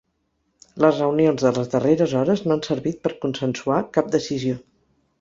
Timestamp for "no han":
2.49-2.65